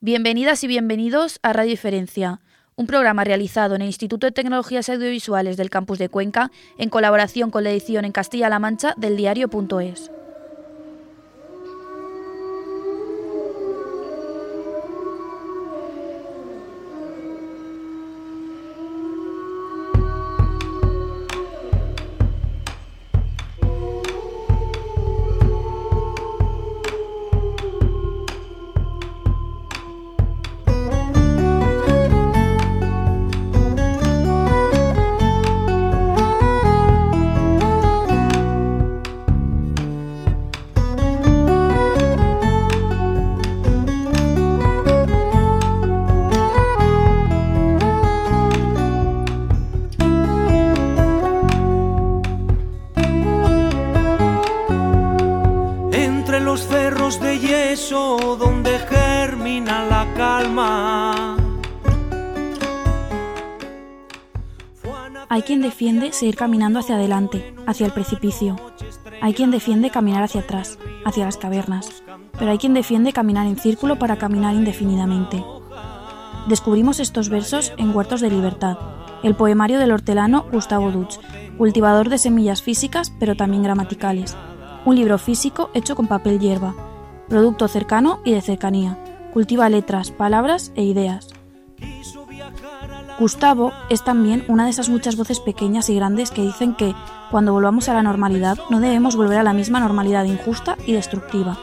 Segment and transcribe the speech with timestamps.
[0.00, 2.42] Bienvenidas y bienvenidos a Radio Diferencia,
[2.74, 7.50] un programa realizado en el Instituto de Tecnologías Audiovisuales del Campus de Cuenca en colaboración
[7.50, 10.10] con la edición en Castilla-La Mancha del diario.es.
[66.16, 68.56] seguir caminando hacia adelante, hacia el precipicio.
[69.20, 72.02] Hay quien defiende caminar hacia atrás, hacia las cavernas.
[72.38, 75.44] Pero hay quien defiende caminar en círculo para caminar indefinidamente.
[76.48, 78.78] Descubrimos estos versos en Huertos de Libertad,
[79.22, 81.18] el poemario del hortelano Gustavo Duch,
[81.58, 84.36] cultivador de semillas físicas pero también gramaticales.
[84.84, 86.74] Un libro físico hecho con papel hierba,
[87.28, 88.98] producto cercano y de cercanía.
[89.32, 91.28] Cultiva letras, palabras e ideas.
[93.18, 96.94] Gustavo es también una de esas muchas voces pequeñas y grandes que dicen que,
[97.30, 101.56] cuando volvamos a la normalidad, no debemos volver a la misma normalidad injusta y destructiva,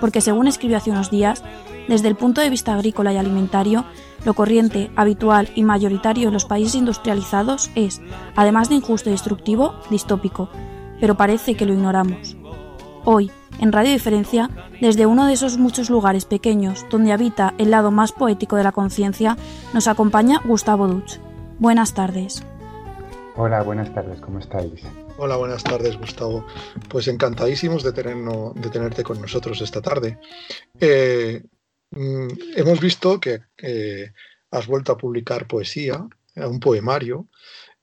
[0.00, 1.44] porque según escribió hace unos días,
[1.86, 3.84] desde el punto de vista agrícola y alimentario,
[4.24, 8.00] lo corriente, habitual y mayoritario en los países industrializados es,
[8.34, 10.48] además de injusto y destructivo, distópico,
[11.00, 12.36] pero parece que lo ignoramos.
[13.04, 17.90] Hoy, en Radio Diferencia, desde uno de esos muchos lugares pequeños donde habita el lado
[17.90, 19.36] más poético de la conciencia,
[19.72, 21.18] nos acompaña Gustavo Duch.
[21.58, 22.42] Buenas tardes.
[23.36, 24.82] Hola, buenas tardes, ¿cómo estáis?
[25.18, 26.46] Hola, buenas tardes, Gustavo.
[26.88, 30.18] Pues encantadísimos de, tenerno- de tenerte con nosotros esta tarde.
[30.80, 31.42] Eh,
[31.90, 34.12] mm, hemos visto que eh,
[34.50, 37.28] has vuelto a publicar poesía, eh, un poemario,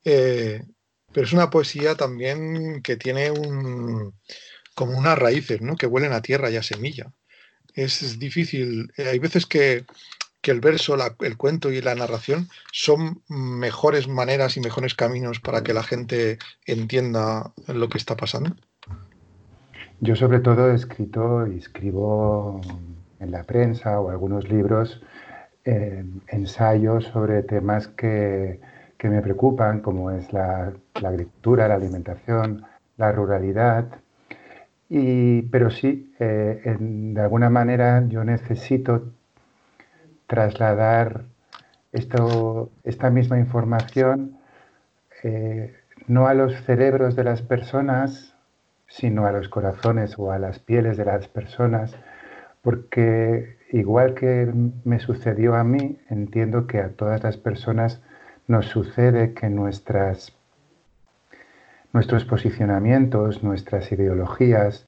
[0.04, 0.64] eh,
[1.12, 4.14] pero es una poesía también que tiene un,
[4.76, 5.76] como unas raíces, ¿no?
[5.76, 7.12] Que huelen a tierra y a semilla.
[7.74, 8.92] Es, difícil.
[8.98, 9.86] eh, hay veces que,
[10.42, 15.64] que el verso, el cuento y la narración son mejores maneras y mejores caminos para
[15.64, 18.56] que la gente entienda lo que está pasando.
[20.02, 22.60] Yo sobre todo he escrito y escribo
[23.22, 25.02] en la prensa o algunos libros
[25.64, 28.60] eh, ensayos sobre temas que,
[28.98, 32.66] que me preocupan, como es la agricultura, la alimentación,
[32.98, 33.86] la ruralidad.
[34.94, 39.12] Y, pero sí, eh, en- de alguna manera yo necesito
[40.28, 41.24] trasladar
[41.92, 44.38] esto, esta misma información
[45.24, 45.74] eh,
[46.08, 48.36] no a los cerebros de las personas,
[48.88, 51.96] sino a los corazones o a las pieles de las personas,
[52.64, 54.52] porque igual que
[54.86, 58.02] me sucedió a mí, entiendo que a todas las personas
[58.48, 60.34] nos sucede que nuestras,
[61.94, 64.86] nuestros posicionamientos, nuestras ideologías,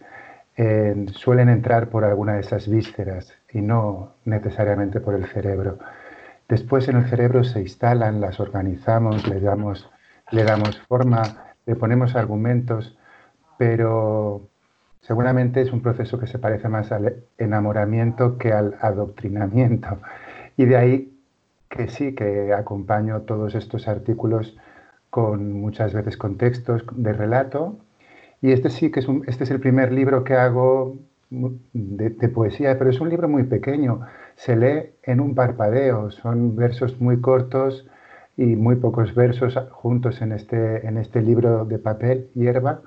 [0.57, 5.77] eh, suelen entrar por alguna de esas vísceras y no necesariamente por el cerebro.
[6.49, 9.89] Después en el cerebro se instalan, las organizamos, le damos,
[10.31, 11.21] le damos forma,
[11.65, 12.97] le ponemos argumentos,
[13.57, 14.47] pero
[15.01, 19.99] seguramente es un proceso que se parece más al enamoramiento que al adoctrinamiento.
[20.57, 21.19] Y de ahí
[21.69, 24.57] que sí, que acompaño todos estos artículos
[25.15, 27.77] con muchas veces con textos de relato.
[28.41, 30.97] Y este sí que es, un, este es el primer libro que hago
[31.29, 34.01] de, de, poesía, pero es un libro muy pequeño.
[34.35, 37.87] Se lee en un parpadeo, son versos muy cortos
[38.35, 42.81] y muy pocos versos juntos en este, en este libro de papel, hierba,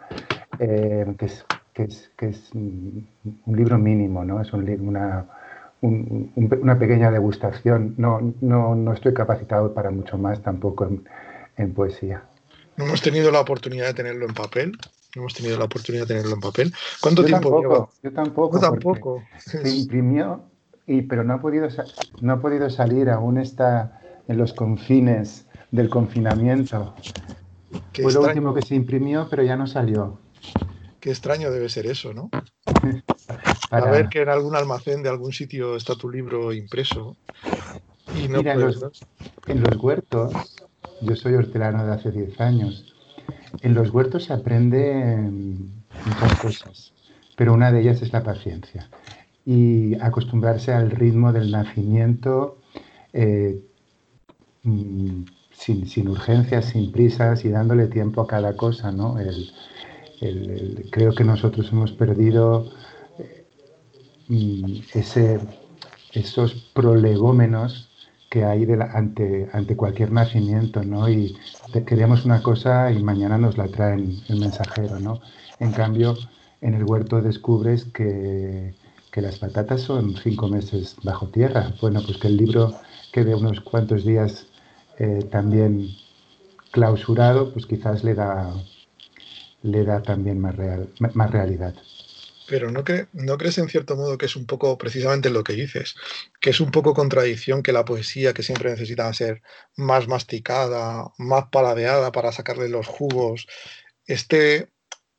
[0.58, 3.06] eh, que, es, que, es, que, es, un
[3.46, 4.42] libro mínimo, ¿no?
[4.42, 5.24] Es un, una,
[5.80, 7.94] un, un, una pequeña degustación.
[7.96, 11.04] No, no, no, estoy capacitado para mucho más tampoco en,
[11.58, 12.24] en poesía.
[12.76, 14.72] No hemos tenido la oportunidad de tenerlo en papel.
[15.16, 16.72] No hemos tenido la oportunidad de tenerlo en papel.
[17.00, 17.88] ¿Cuánto yo tiempo tampoco, lleva?
[18.02, 18.54] Yo tampoco.
[18.56, 19.22] Yo tampoco.
[19.38, 20.44] Se imprimió,
[20.86, 21.68] y, pero no ha, podido,
[22.20, 26.94] no ha podido salir, aún está en los confines del confinamiento.
[27.92, 30.18] Qué Fue lo último que se imprimió, pero ya no salió.
[31.00, 32.30] Qué extraño debe ser eso, ¿no?
[33.70, 37.16] Para- A ver que en algún almacén de algún sitio está tu libro impreso
[38.14, 39.00] y no Mira, puedes, los-
[39.46, 40.32] En los huertos,
[41.00, 42.94] yo soy hortelano de hace 10 años,
[43.60, 46.92] en los huertos se aprende mm, muchas cosas,
[47.36, 48.88] pero una de ellas es la paciencia.
[49.44, 52.58] y acostumbrarse al ritmo del nacimiento
[53.14, 53.58] eh,
[54.62, 55.22] mm,
[55.52, 58.92] sin, urgencias, sin prisas y dándole tiempo a cada cosa.
[58.92, 59.16] ¿no?
[60.90, 62.70] creo que nosotros hemos perdido
[63.18, 63.46] eh,
[64.28, 64.80] mm,
[66.12, 67.88] esos prolegómenos
[68.28, 71.08] que hay ante, ante cualquier nacimiento, ¿no?
[71.08, 71.36] Y
[71.86, 75.20] queremos una cosa y mañana nos la traen el mensajero, ¿no?
[75.60, 76.16] En cambio,
[76.60, 78.74] en el huerto descubres que,
[79.16, 81.74] las patatas son cinco meses bajo tierra.
[81.80, 82.72] Bueno, pues que el libro
[83.10, 84.46] quede unos cuantos días
[84.96, 85.88] eh, también
[86.70, 88.54] clausurado, pues quizás le da,
[89.62, 91.74] le da también más, real, más realidad.
[92.48, 95.94] Pero ¿no, ¿no crees en cierto modo que es un poco precisamente lo que dices?
[96.40, 99.42] Que es un poco contradicción que la poesía, que siempre necesita ser
[99.76, 103.46] más masticada, más paladeada para sacarle los jugos,
[104.06, 104.70] esté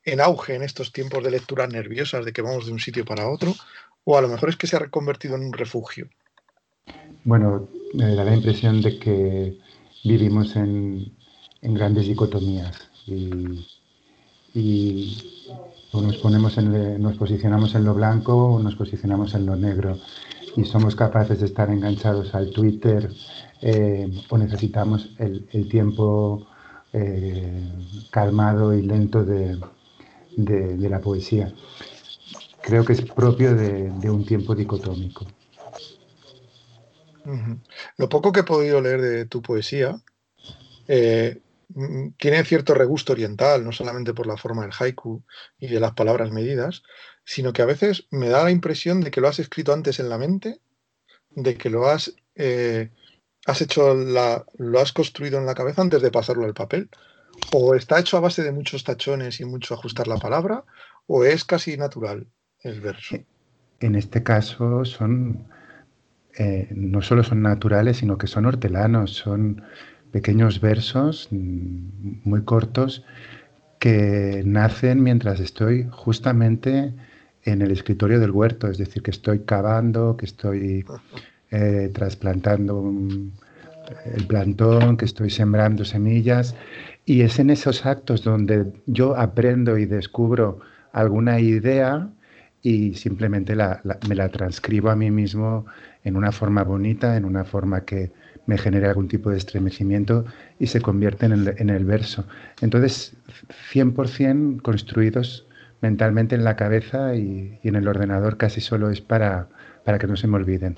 [0.03, 3.29] en auge en estos tiempos de lecturas nerviosas, de que vamos de un sitio para
[3.29, 3.53] otro,
[4.03, 6.09] o a lo mejor es que se ha reconvertido en un refugio.
[7.23, 9.57] Bueno, me da la impresión de que
[10.03, 11.15] vivimos en,
[11.61, 13.67] grandes dicotomías y
[15.91, 19.97] o nos, ponemos en, nos posicionamos en lo blanco o nos posicionamos en lo negro
[20.55, 23.09] y somos capaces de estar enganchados al Twitter
[23.61, 26.47] eh, o necesitamos el, tiempo
[26.93, 27.71] eh,
[28.09, 29.59] calmado y lento de,
[30.37, 31.53] la poesía.
[32.61, 35.25] Creo que es propio de, un tiempo dicotómico.
[37.97, 40.01] Lo poco que he podido leer de tu poesía,
[40.87, 41.41] eh,
[42.17, 45.23] tiene cierto regusto oriental, no solamente por la forma del haiku
[45.59, 46.83] y de las palabras medidas,
[47.23, 50.09] sino que a veces me da la impresión de que lo has escrito antes en
[50.09, 50.59] la mente,
[51.31, 52.89] de que lo has, eh,
[53.45, 56.89] has hecho la, lo has construido en la cabeza antes de pasarlo al papel.
[57.53, 60.63] O está hecho a base de muchos tachones y mucho ajustar la palabra,
[61.07, 62.27] o es casi natural
[62.61, 63.17] el verso.
[63.79, 65.47] En este caso son
[66.37, 69.61] eh, no solo son naturales, sino que son hortelanos, son
[70.11, 73.03] pequeños versos mm, muy cortos
[73.79, 76.93] que nacen mientras estoy justamente
[77.43, 80.85] en el escritorio del huerto, es decir, que estoy cavando, que estoy
[81.51, 82.93] eh, trasplantando
[84.05, 86.55] el plantón, que estoy sembrando semillas,
[87.05, 90.59] y es en esos actos donde yo aprendo y descubro
[90.91, 92.09] alguna idea
[92.61, 95.65] y simplemente me la transcribo a mí mismo
[96.03, 98.11] en una forma bonita, en una forma que,
[98.45, 100.25] me genera algún tipo de estremecimiento
[100.59, 102.25] y se convierte en el, verso.
[102.61, 103.13] Entonces,
[103.71, 105.45] 100% construidos
[105.81, 109.49] mentalmente en la cabeza y, en el ordenador casi solo es para,
[109.85, 110.77] para que no se me olviden.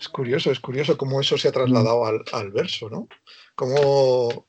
[0.00, 3.06] Es curioso, es curioso cómo eso se ha trasladado al, verso, ¿no?
[3.54, 4.46] Cómo,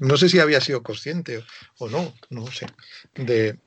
[0.00, 1.44] no sé si había sido consciente
[1.78, 2.66] o no, no sé,
[3.14, 3.58] de,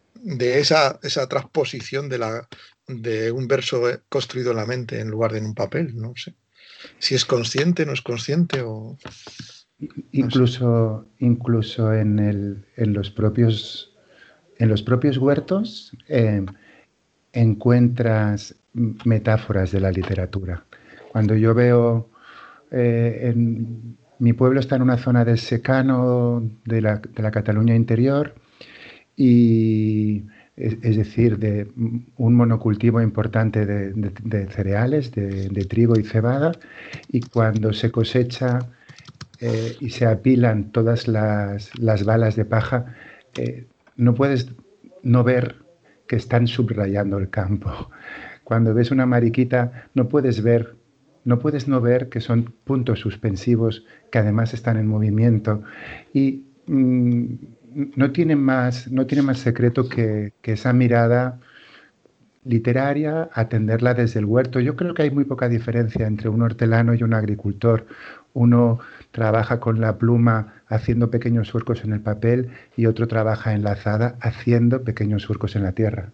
[0.60, 2.48] esa, esa transposición de, la,
[2.88, 6.34] de un verso construido en la mente en lugar de en un papel, no sé
[7.00, 8.98] si es consciente, no es consciente o...
[10.12, 13.96] Incluso, incluso en, el, en, los propios,
[14.58, 16.44] en los propios huertos eh,
[17.32, 20.66] encuentras metáforas de la literatura.
[21.12, 22.10] Cuando yo veo,
[22.72, 27.76] eh, en, mi pueblo está en una zona de secano de la, de la Cataluña
[27.76, 28.34] interior
[29.16, 30.24] y
[30.58, 31.68] es, decir, de
[32.18, 36.52] un monocultivo importante de, cereales, de, trigo y cebada,
[37.10, 38.60] y cuando se cosecha
[39.40, 41.72] eh, y se apilan todas las,
[42.06, 42.96] balas de paja,
[43.38, 43.68] eh,
[43.98, 44.52] no puedes
[45.04, 45.58] no ver
[46.08, 47.92] que están subrayando el campo.
[48.44, 50.76] Cuando ves una mariquita, no puedes ver,
[51.24, 55.62] no puedes no ver que son puntos suspensivos que además están en movimiento.
[56.14, 57.36] Y mm,
[57.74, 61.40] no tiene más, no tiene más secreto que, esa mirada
[62.44, 64.60] literaria, atenderla desde el huerto.
[64.60, 67.86] Yo creo que hay muy poca diferencia entre un hortelano y un agricultor.
[68.34, 68.80] Uno
[69.12, 74.84] trabaja con la pluma haciendo pequeños surcos en el papel y otro trabaja enlazada haciendo
[74.84, 76.12] pequeños surcos en la tierra.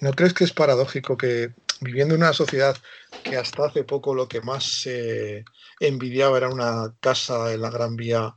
[0.00, 2.76] ¿No crees que es paradójico que viviendo en una sociedad
[3.22, 5.44] que hasta hace poco lo que más se
[5.80, 8.34] envidiaba era una casa en la Gran Vía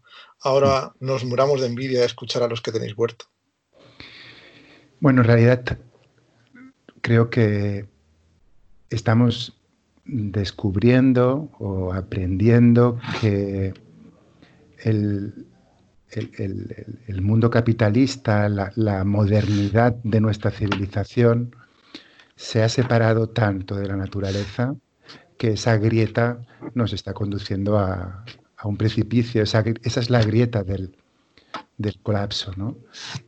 [0.47, 3.25] ahora nos muramos de envidia de escuchar a los que tenéis huerto?
[4.99, 5.77] Bueno, en realidad
[7.01, 7.85] creo que
[8.89, 9.59] estamos
[10.05, 13.73] descubriendo o aprendiendo que
[14.83, 15.33] el,
[17.21, 21.55] mundo capitalista, la, modernidad de nuestra civilización,
[22.37, 24.75] se ha separado tanto de la naturaleza
[25.37, 26.39] que esa grieta
[26.73, 28.23] nos está conduciendo a,
[28.57, 30.95] a un precipicio, esa, esa es la grieta del,
[31.77, 32.77] del colapso, ¿no?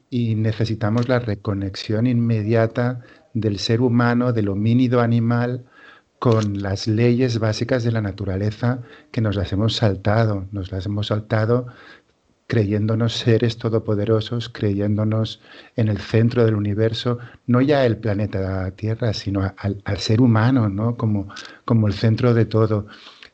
[0.09, 3.01] Y necesitamos la reconexión inmediata
[3.33, 5.65] del ser humano, del homínido animal,
[6.17, 8.81] con las leyes básicas de la naturaleza
[9.11, 11.67] que nos las hemos saltado, nos las hemos saltado
[12.49, 15.39] creyéndonos seres todopoderosos, creyéndonos
[15.75, 20.97] en el centro del universo, no ya el planeta Tierra, sino al, ser humano, ¿no?
[20.97, 21.29] como,
[21.63, 22.87] como el centro de todo.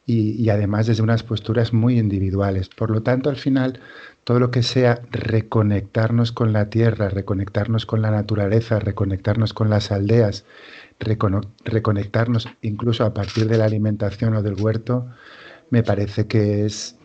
[0.07, 2.69] Y, además desde unas posturas muy individuales.
[2.69, 3.79] Por lo tanto, al final,
[4.23, 9.91] todo lo que sea reconectarnos con la tierra, reconectarnos con la naturaleza, reconectarnos con las
[9.91, 10.45] aldeas,
[10.99, 15.07] reconectarnos incluso a partir de la alimentación o del huerto,
[15.71, 16.95] me parece que es,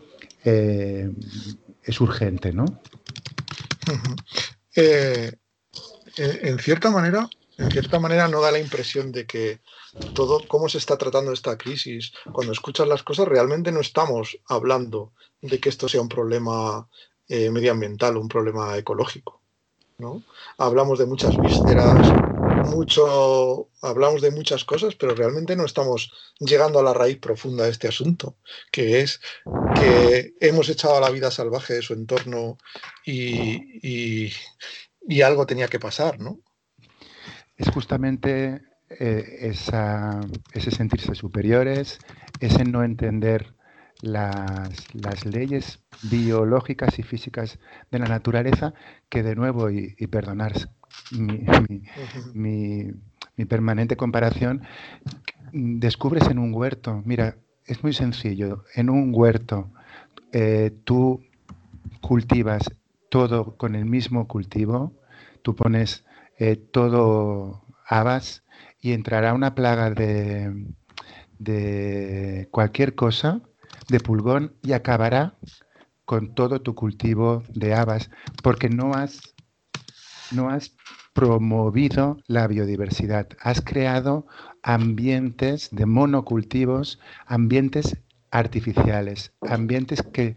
[0.45, 1.11] eh,
[1.83, 2.65] es urgente, ¿no?
[4.75, 5.33] Eh,
[6.17, 7.27] en, cierta manera,
[7.57, 9.59] en cierta manera no da la impresión de que
[10.13, 15.13] todo cómo se está tratando esta crisis, cuando escuchas las cosas, realmente no estamos hablando
[15.41, 16.87] de que esto sea un problema
[17.27, 19.41] eh, medioambiental, un problema ecológico.
[19.97, 20.23] ¿no?
[20.57, 22.11] Hablamos de muchas vísceras,
[22.69, 27.71] mucho, hablamos de muchas cosas, pero realmente no estamos llegando a la raíz profunda de
[27.71, 28.35] este asunto,
[28.71, 29.21] que es
[29.75, 32.57] que hemos echado a la vida salvaje de su entorno
[33.05, 34.31] y,
[35.23, 36.39] algo tenía que pasar, ¿no?
[37.55, 38.61] Es justamente
[38.99, 39.53] eh,
[40.53, 41.99] ese sentirse superiores,
[42.39, 43.53] ese no entender
[44.01, 47.59] las, las, leyes biológicas y físicas
[47.91, 48.73] de la naturaleza,
[49.09, 50.53] que de nuevo, y, y perdonar
[52.33, 52.91] mi,
[53.47, 54.63] permanente comparación,
[55.51, 59.71] descubres en un huerto, mira, es muy sencillo, en un huerto
[60.31, 61.23] eh, tú
[62.01, 62.71] cultivas
[63.09, 64.93] todo con el mismo cultivo,
[65.41, 66.05] tú pones
[66.37, 68.43] eh, todo habas
[68.81, 70.73] y entrará una plaga de,
[71.39, 73.41] de cualquier cosa,
[73.89, 75.35] de pulgón, y acabará
[76.05, 78.09] con todo tu cultivo de habas,
[78.43, 79.21] porque no has,
[80.31, 80.75] no has
[81.13, 84.25] promovido la biodiversidad, has creado
[84.63, 87.97] ambientes de monocultivos, ambientes
[88.31, 90.35] artificiales, ambientes que,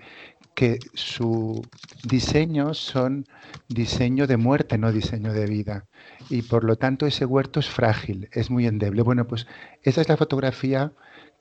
[0.54, 1.62] que su
[2.04, 3.26] diseño son
[3.68, 5.86] diseño de muerte, no diseño de vida.
[6.30, 9.02] Y por lo tanto ese huerto es frágil, es muy endeble.
[9.02, 9.46] Bueno, pues
[9.82, 10.92] esa es la fotografía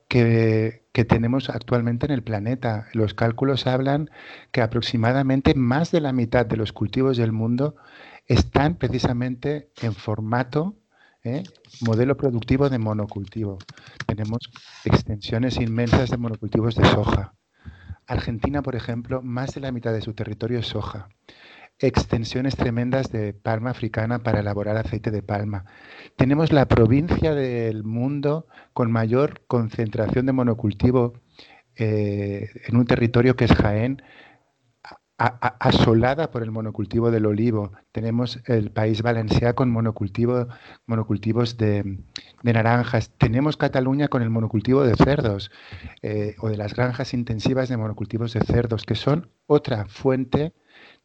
[0.08, 2.88] que, que, tenemos actualmente en el planeta.
[2.92, 4.10] Los cálculos hablan
[4.52, 7.76] que aproximadamente más de la mitad de los cultivos del mundo
[8.26, 10.76] están precisamente en formato
[11.24, 11.42] ¿eh?
[11.80, 13.58] modelo productivo de monocultivo.
[14.06, 14.50] Tenemos
[14.84, 17.34] extensiones inmensas de monocultivos de soja.
[18.06, 21.08] Argentina, por ejemplo, más de la mitad de su territorio es soja.
[21.78, 25.64] Extensiones tremendas de palma africana para elaborar aceite de palma.
[26.16, 31.14] Tenemos la provincia del mundo con mayor concentración de monocultivo
[31.76, 34.02] eh, en un territorio que es Jaén,
[35.16, 37.72] asolada por el monocultivo del olivo.
[37.92, 40.48] Tenemos el país valenciano con monocultivo,
[40.86, 41.98] monocultivos de,
[42.42, 43.10] naranjas.
[43.16, 45.52] Tenemos Cataluña con el monocultivo de cerdos
[46.02, 50.52] eh, o de las granjas intensivas de monocultivos de cerdos, que son otra fuente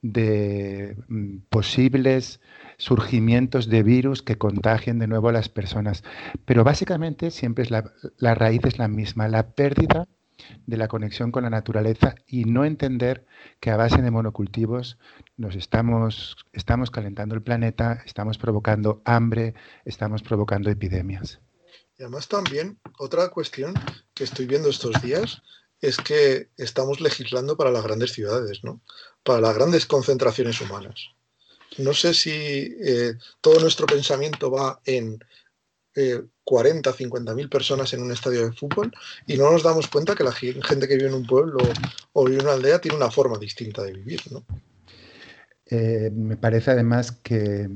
[0.02, 2.42] de mm, posibles
[2.78, 6.04] surgimientos de virus que contagien de nuevo a las personas.
[6.46, 10.08] Pero básicamente siempre es la, la raíz es la misma, la pérdida
[10.66, 13.26] de la conexión con la naturaleza y no entender
[13.60, 14.98] que a base de monocultivos
[15.38, 19.54] nos estamos, estamos calentando el planeta, estamos provocando hambre,
[19.86, 21.40] estamos provocando epidemias.
[21.98, 23.74] Y además también otra cuestión
[24.14, 25.42] que estoy viendo estos días
[25.82, 28.82] es que estamos legislando para las grandes ciudades, ¿no?
[29.24, 31.10] para las grandes concentraciones humanas.
[31.78, 35.20] No sé si eh, todo nuestro pensamiento va en
[36.44, 38.92] 40, 50 mil personas en un estadio de fútbol
[39.28, 41.60] y no nos damos cuenta que la gente que vive en un pueblo
[42.14, 44.22] o vive en una aldea tiene una forma distinta de vivir.
[44.32, 44.44] ¿no?
[45.66, 47.70] Eh, me parece además que,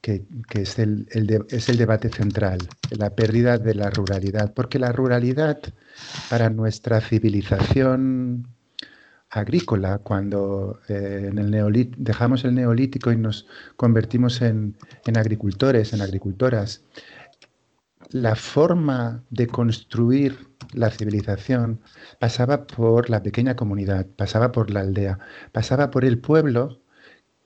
[0.00, 0.22] que,
[0.54, 1.06] es, el,
[1.48, 2.58] es el debate central,
[2.90, 5.60] la pérdida de la ruralidad, porque la ruralidad
[6.28, 8.46] para nuestra civilización
[9.30, 13.46] agrícola, cuando eh, en el dejamos el neolítico y nos
[13.76, 14.76] convertimos en,
[15.14, 16.82] agricultores, en agricultoras,
[18.10, 21.80] la forma de construir la civilización
[22.18, 25.20] pasaba por la pequeña comunidad, pasaba por la aldea,
[25.52, 26.80] pasaba por el pueblo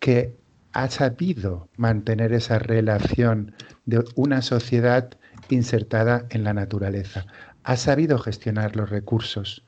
[0.01, 0.35] que
[0.73, 5.11] ha sabido mantener esa relación de una sociedad
[5.51, 7.27] insertada en la naturaleza,
[7.63, 9.65] ha sabido gestionar los recursos,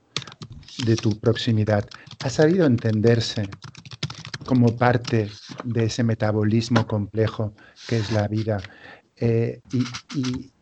[0.85, 1.87] de tu proximidad,
[2.21, 3.49] ha sabido entenderse
[4.47, 5.29] como parte
[5.65, 7.55] de ese metabolismo complejo
[7.89, 8.59] que es la vida.
[9.17, 9.61] Eh,
[10.15, 10.53] y,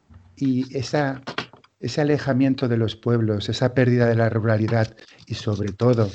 [0.77, 6.11] ese alejamiento de los pueblos, esa pérdida de la ruralidad y sobre todo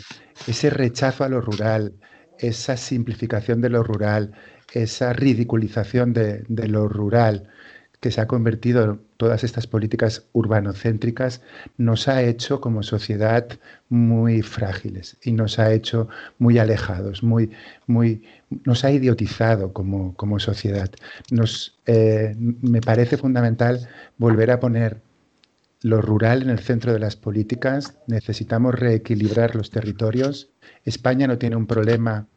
[0.47, 1.93] ese rechazo a lo rural,
[2.37, 4.33] esa simplificación de lo rural,
[4.73, 7.47] esa ridiculización de, lo rural
[7.99, 11.41] que se ha convertido en todas estas políticas urbanocéntricas
[11.77, 13.47] nos ha hecho como sociedad
[13.89, 17.51] muy frágiles y nos ha hecho muy alejados, muy,
[17.87, 18.23] muy,
[18.65, 20.89] nos ha idiotizado como, como sociedad.
[21.31, 25.01] Nos, eh, me parece fundamental volver a poner
[25.81, 27.97] lo rural en el centro de las políticas.
[28.07, 30.49] Necesitamos reequilibrar los territorios.
[30.85, 32.27] España no tiene un problema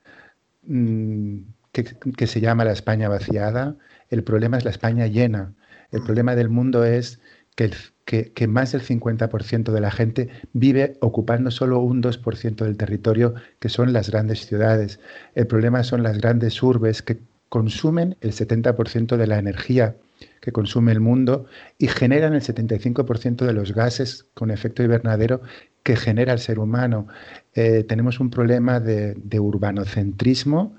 [0.66, 1.38] mm,
[1.72, 3.76] que, se llama la España vaciada,
[4.10, 5.54] el problema es la España llena.
[5.90, 7.20] El problema del mundo es
[7.54, 7.70] que,
[8.04, 13.68] que, más del 50% de la gente vive ocupando solo un 2% del territorio, que
[13.68, 15.00] son las grandes ciudades.
[15.34, 19.96] El problema son las grandes urbes que consumen el 70% de la energía
[20.40, 21.46] que consume el mundo
[21.78, 25.40] y generan el 75% de los gases con efecto invernadero
[25.82, 27.06] que genera el ser humano.
[27.54, 30.76] Eh, tenemos un problema de, de urbanocentrismo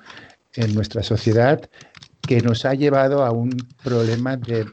[0.55, 1.69] en nuestra sociedad
[2.22, 3.51] que nos ha llevado a un
[3.83, 4.65] problema de,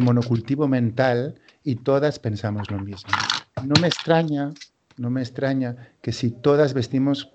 [0.00, 3.10] monocultivo mental y todas pensamos lo mismo.
[3.64, 4.52] No me extraña,
[4.96, 7.32] no me extraña que si todas vestimos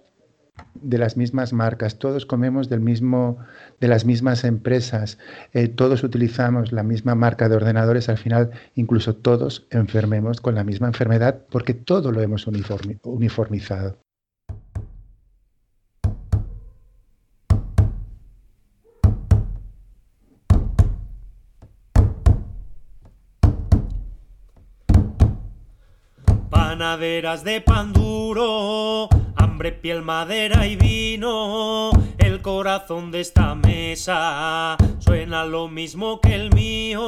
[0.73, 3.37] de las mismas marcas, todos comemos del mismo,
[3.81, 5.17] de las mismas empresas,
[5.53, 10.63] eh, todos utilizamos la misma marca de ordenadores, al final incluso todos enfermemos con la
[10.63, 14.04] misma enfermedad porque todo lo hemos uniformizado.
[26.77, 31.89] De pan duro, hambre, piel, madera y vino.
[32.17, 36.99] El corazón de esta mesa suena lo mismo que el mío.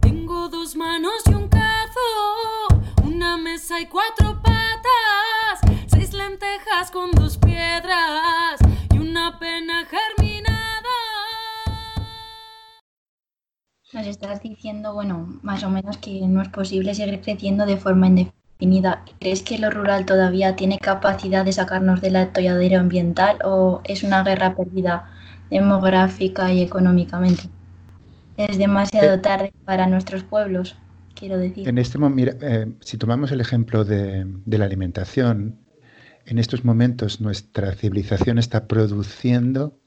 [0.00, 2.68] Tengo dos manos y un cazo,
[3.02, 7.23] una mesa y cuatro patas, seis lentejas con dos
[13.94, 18.08] nos estás diciendo, bueno, más o menos que no es posible seguir creciendo de forma
[18.08, 19.04] indefinida.
[19.20, 24.22] ¿Crees que lo rural todavía tiene capacidad de sacarnos del atolladero ambiental o es una
[24.22, 25.10] guerra perdida
[25.50, 27.44] demográfica y económicamente?
[28.36, 30.76] Es demasiado eh, tarde para nuestros pueblos,
[31.14, 31.68] quiero decir.
[31.68, 35.60] En este mira, eh, si tomamos el ejemplo de, de la alimentación,
[36.26, 39.78] en estos momentos nuestra civilización está produciendo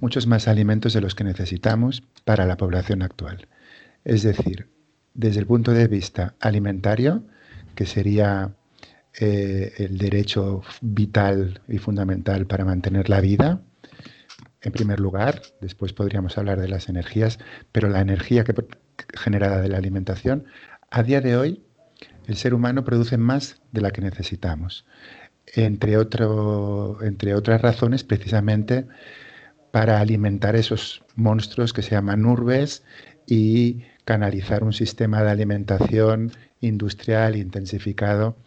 [0.00, 3.48] muchos más alimentos de los que necesitamos para la población actual.
[4.04, 4.68] Es decir,
[5.14, 7.24] desde el punto de vista alimentario,
[7.74, 8.54] que sería
[9.18, 13.62] eh, el derecho vital y fundamental para mantener la vida,
[14.62, 17.38] en primer lugar, después podríamos hablar de las energías,
[17.72, 18.44] pero la energía
[19.14, 20.44] generada de la alimentación,
[20.90, 21.62] a día de hoy
[22.26, 24.84] el ser humano produce más de la que necesitamos.
[25.54, 28.86] Entre otras razones, precisamente
[29.76, 32.82] para alimentar esos monstruos que se llaman urbes
[33.26, 38.38] y canalizar un sistema de alimentación industrial intensificado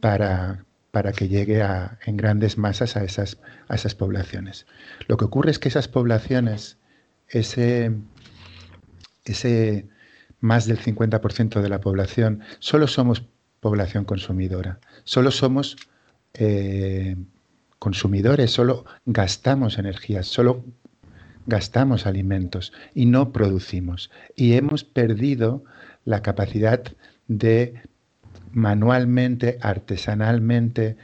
[0.00, 3.36] para, para que llegue a, en grandes masas a esas,
[3.68, 4.64] a esas poblaciones.
[5.06, 6.78] Lo que ocurre es que esas poblaciones,
[7.28, 7.92] ese,
[9.26, 9.86] ese
[10.40, 13.26] más del 50% de la población, solo somos
[13.60, 15.76] población consumidora, solo somos
[16.32, 17.16] eh,
[17.80, 20.64] consumidores, solo gastamos energía, solo
[21.46, 24.10] gastamos alimentos y no producimos.
[24.36, 25.64] Y hemos perdido
[26.04, 26.82] la capacidad
[27.26, 27.82] de
[28.52, 30.96] manualmente, artesanalmente,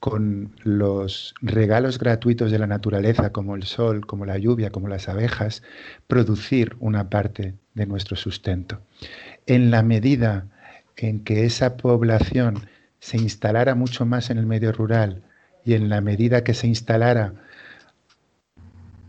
[0.00, 5.08] con los regalos gratuitos de la naturaleza, como el sol, como la lluvia, como las
[5.08, 5.62] abejas,
[6.06, 8.80] producir una parte de nuestro sustento.
[9.46, 10.46] En la medida
[10.96, 12.66] en que esa población
[13.00, 15.22] se instalara mucho más en el medio rural,
[15.64, 17.34] y en la medida que se instalara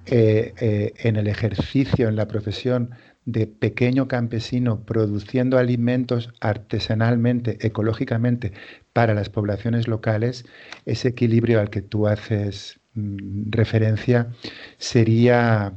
[0.07, 2.91] eh, eh, en el ejercicio, en la profesión
[3.25, 8.53] de pequeño campesino produciendo alimentos artesanalmente, ecológicamente
[8.93, 10.45] para las poblaciones locales,
[10.85, 14.29] ese equilibrio al que tú haces mm, referencia
[14.77, 15.73] sería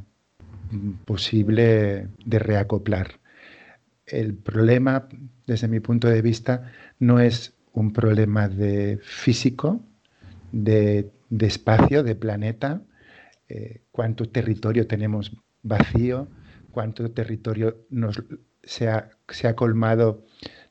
[0.71, 3.19] mm, posible de reacoplar.
[4.05, 5.07] El problema,
[5.47, 9.81] desde mi punto de vista, no es un problema de físico,
[10.51, 12.81] de, espacio, de planeta,
[13.47, 15.31] eh, cuánto territorio tenemos
[15.63, 16.27] vacío,
[16.71, 18.23] cuánto territorio nos,
[18.63, 20.25] se, ha, colmado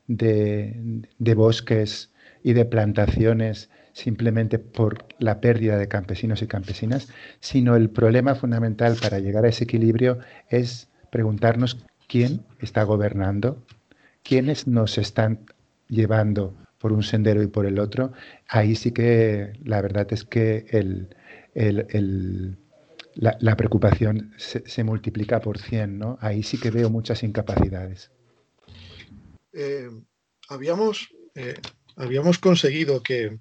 [0.07, 1.01] de,
[1.35, 2.11] bosques
[2.43, 7.09] y de plantaciones simplemente por la pérdida de campesinos y campesinas,
[7.41, 13.61] sino el problema fundamental para llegar a ese equilibrio es preguntarnos quién está gobernando,
[14.23, 15.39] quiénes nos están
[15.89, 18.13] llevando por un sendero y por el otro,
[18.47, 21.15] ahí sí que la verdad es que el,
[23.15, 26.17] la, preocupación se, multiplica por 100, ¿no?
[26.21, 28.11] Ahí sí que veo muchas incapacidades.
[29.51, 29.89] Eh,
[30.47, 31.55] habíamos, eh,
[31.97, 33.39] habíamos conseguido que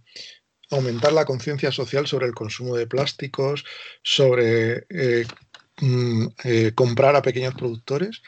[0.71, 3.65] aumentar la conciencia social sobre el consumo de plásticos,
[4.03, 5.27] sobre eh,
[5.81, 6.27] mm,
[6.75, 8.23] comprar a pequeños productores,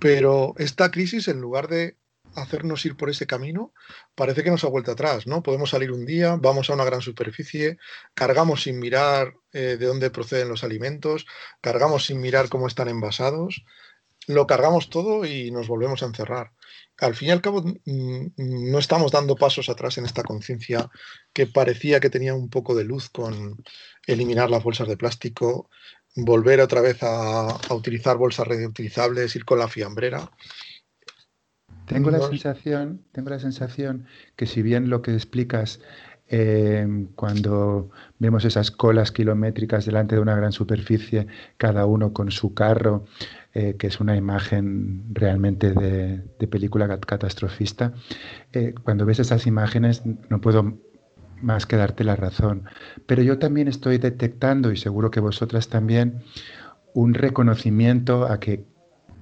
[0.00, 1.96] pero esta crisis, en lugar de
[2.34, 3.72] hacernos ir por ese camino,
[4.14, 5.42] parece que nos ha vuelto atrás, ¿no?
[5.42, 7.78] Podemos salir un día, vamos a una gran superficie,
[8.14, 11.26] cargamos sin mirar eh, de dónde proceden los alimentos,
[11.60, 13.64] cargamos sin mirar cómo están envasados,
[14.26, 16.52] lo cargamos todo y nos volvemos a encerrar.
[16.98, 20.90] Al fin y al cabo, mm, no estamos dando pasos atrás en esta conciencia
[21.32, 23.62] que parecía que tenía un poco de luz con
[24.06, 25.70] eliminar las bolsas de plástico,
[26.16, 30.30] volver otra vez a, a utilizar bolsas reutilizables, ir con la fiambrera.
[31.88, 35.80] Tengo la sensación, tengo la sensación que si bien lo que explicas
[36.28, 42.52] em, cuando vemos esas colas kilométricas delante de una gran superficie, cada uno con su
[42.52, 43.06] carro,
[43.54, 47.94] eh, que es una imagen realmente de, película catastrofista,
[48.52, 50.78] eh, cuando ves esas imágenes no puedo
[51.40, 52.64] más que darte la razón.
[53.06, 56.22] Pero yo también estoy detectando, y seguro que vosotras también,
[56.94, 58.64] un reconocimiento a que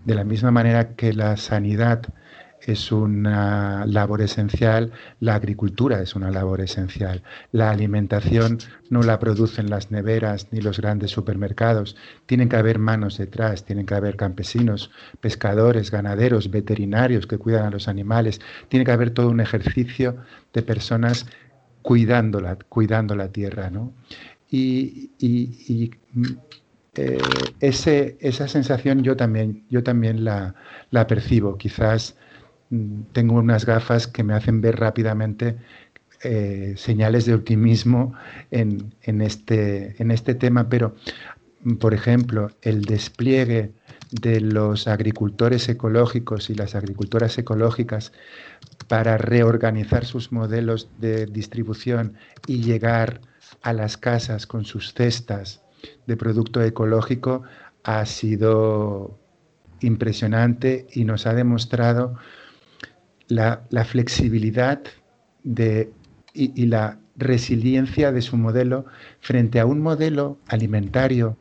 [0.05, 2.03] de la misma manera que la sanidad
[2.63, 8.59] es una labor esencial, la agricultura es una labor esencial, la alimentación
[8.91, 13.87] no la producen las neveras ni los grandes supermercados, tienen que haber manos detrás, tienen
[13.87, 14.91] que haber campesinos,
[15.21, 20.17] pescadores, ganaderos, veterinarios que cuidan a los animales, tiene que haber todo un ejercicio
[20.53, 21.27] de personas
[21.83, 23.93] cuidándola, cuidando la tierra, ¿no?
[24.51, 25.11] Y,
[26.99, 27.19] eh,
[27.61, 30.55] ese, esa sensación yo también, yo también la,
[30.91, 32.17] la percibo, quizás
[33.13, 35.57] tengo unas gafas que me hacen ver rápidamente
[36.23, 38.15] eh, señales de optimismo
[38.51, 40.95] en, este, en este tema, pero,
[41.79, 43.73] por ejemplo, el despliegue
[44.11, 48.13] de los agricultores ecológicos y las agricultoras ecológicas
[48.89, 52.15] para reorganizar sus modelos de distribución
[52.47, 53.21] y llegar
[53.63, 55.63] a las casas con sus cestas
[56.07, 57.43] de producto ecológico
[57.85, 59.19] ha sido
[59.81, 62.17] impresionante y nos ha demostrado
[63.29, 64.83] la, flexibilidad
[65.43, 65.93] de,
[66.33, 68.87] y, la resiliencia de su modelo
[69.21, 71.37] frente a un modelo alimentario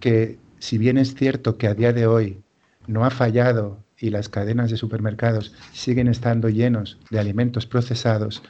[0.00, 2.40] que, si bien es cierto que a día de hoy
[2.86, 8.42] no ha fallado y las cadenas de supermercados siguen estando llenos de alimentos procesados,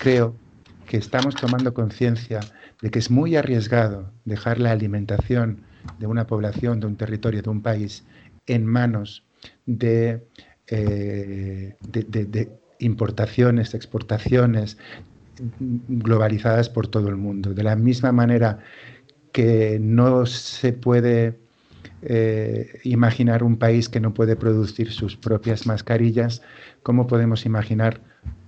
[0.00, 0.34] creo
[0.86, 2.40] que estamos tomando conciencia
[2.80, 5.62] de que es muy arriesgado dejar la alimentación
[5.98, 8.04] de una población, de un territorio, de un país
[8.46, 9.24] en manos
[9.66, 10.26] de
[10.68, 14.78] eh, de, importaciones, exportaciones
[15.88, 17.54] globalizadas por todo el mundo.
[17.54, 18.58] De la misma manera
[19.32, 21.38] que no se puede
[22.02, 26.42] eh, imaginar un país que no puede producir sus propias mascarillas,
[26.82, 28.00] ¿cómo podemos imaginar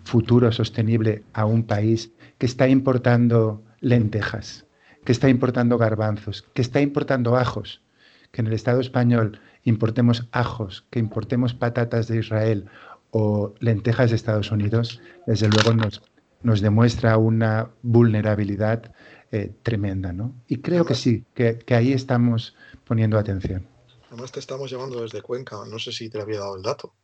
[0.04, 4.66] futuro sostenible a un país que está importando lentejas,
[5.04, 7.82] que está importando garbanzos, que está importando ajos,
[8.30, 12.66] que en el Estado español importemos ajos, que importemos patatas de Israel
[13.10, 16.02] o lentejas de Estados Unidos, desde luego nos,
[16.42, 18.92] nos demuestra una vulnerabilidad
[19.32, 20.12] eh, tremenda.
[20.12, 20.34] ¿no?
[20.46, 23.66] Y creo que sí, que, ahí estamos poniendo atención.
[24.10, 26.94] Además te estamos llamando desde Cuenca, no sé si te había dado el dato.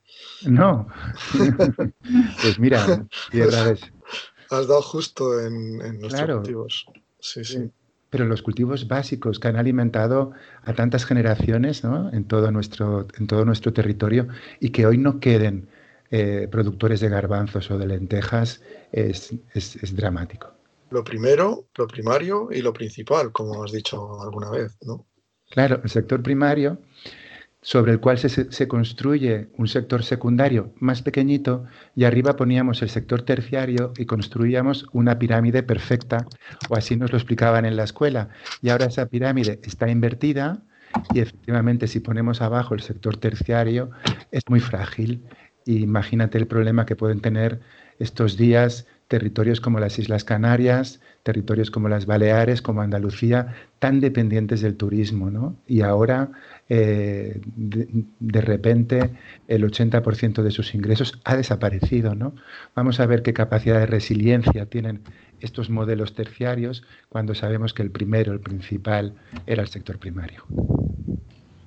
[0.46, 0.86] No.
[2.42, 3.80] pues mira, pues,
[4.50, 6.86] Has dado justo en, nuestros motivos.
[7.20, 7.70] Sí, sí
[8.10, 10.32] pero los cultivos básicos que han alimentado
[10.64, 15.68] a tantas generaciones en, todo nuestro, en todo nuestro territorio y que hoy no queden
[16.10, 20.52] eh, productores de garbanzos o de lentejas es, es, dramático.
[20.90, 25.06] Lo primero, lo primario y lo principal, como has dicho alguna vez, ¿no?
[25.50, 26.78] Claro, el sector primario
[27.62, 33.22] sobre el cual se, construye un sector secundario más pequeñito y arriba poníamos el sector
[33.22, 36.26] terciario y construíamos una pirámide perfecta,
[36.68, 38.30] o así nos lo explicaban en la escuela.
[38.62, 40.62] Y ahora esa pirámide está invertida
[41.12, 43.90] y efectivamente si ponemos abajo el sector terciario
[44.30, 45.22] es muy frágil.
[45.66, 47.60] imagínate el problema que pueden tener
[47.98, 54.60] estos días territorios como las Islas Canarias, territorios como las Baleares, como Andalucía, tan dependientes
[54.62, 55.56] del turismo, ¿no?
[55.66, 56.30] Y ahora
[56.72, 59.10] eh, de, repente
[59.48, 62.14] el 80% de sus ingresos ha desaparecido.
[62.14, 62.32] ¿no?
[62.76, 65.02] Vamos a ver qué capacidad de resiliencia tienen
[65.40, 70.44] estos modelos terciarios cuando sabemos que el primero, el principal, era el sector primario.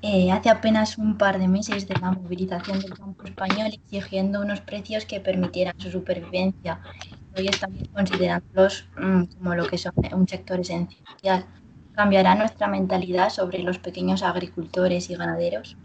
[0.02, 4.62] eh, hace apenas un par de meses de la movilización del campo español exigiendo unos
[4.62, 6.80] precios que permitieran su supervivencia.
[7.38, 11.46] Hoy estamos considerándolos mm, como lo que son un sector esencial.
[11.96, 15.78] ¿Cambiará nuestra mentalidad sobre los pequeños agricultores y ganaderos?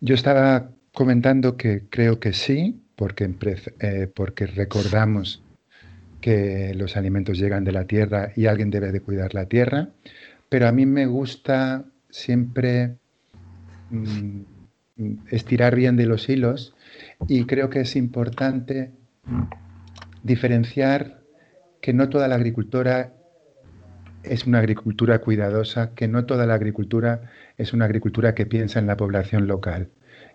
[0.00, 3.34] Yo estaba comentando que creo que sí, porque,
[3.80, 5.42] eh, porque recordamos
[6.20, 9.88] que los alimentos llegan de la tierra y alguien debe de cuidar la tierra,
[10.48, 12.96] pero a mí me gusta siempre
[13.90, 14.42] mm,
[15.30, 16.74] estirar bien de los hilos
[17.26, 18.90] y creo que es importante
[20.22, 21.20] diferenciar
[21.80, 23.14] que no toda la agricultura
[24.22, 28.86] es una agricultura cuidadosa, que no toda la agricultura es una agricultura que piensa en
[28.86, 29.88] la población local.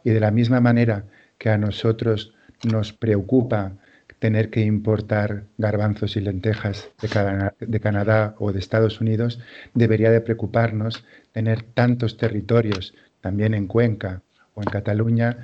[0.04, 1.06] Y de la misma manera
[1.38, 3.74] que a nosotros nos preocupa
[4.20, 9.40] tener que importar garbanzos y lentejas de, Canadá o de Estados Unidos,
[9.74, 14.22] debería de preocuparnos tener tantos territorios, también en Cuenca
[14.54, 15.38] o en Cataluña,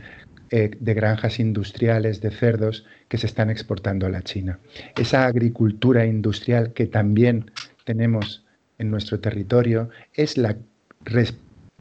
[0.49, 4.59] eh, de granjas industriales de cerdos que se están exportando a la China.
[4.97, 7.51] Esa agricultura industrial que también
[7.85, 8.43] tenemos
[8.77, 10.55] en nuestro territorio es la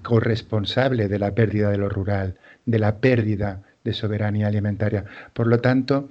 [0.02, 2.36] corresponsable de la pérdida de lo rural,
[2.66, 5.04] de la pérdida de soberanía alimentaria.
[5.32, 6.10] Por lo tanto,